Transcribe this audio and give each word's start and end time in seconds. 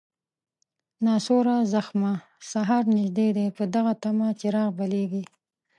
ناسوره 1.05 1.55
زخمه، 1.73 2.13
سهار 2.51 2.83
نژدې 2.95 3.27
دی 3.37 3.47
په 3.57 3.63
دغه 3.75 3.93
طمه، 4.03 4.29
چراغ 4.41 4.69
بلیږي 4.79 5.23